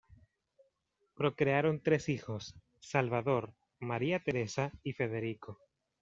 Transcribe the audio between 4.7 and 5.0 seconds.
y